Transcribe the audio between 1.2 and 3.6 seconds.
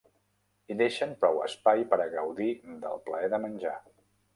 prou espai per a gaudir del plaer de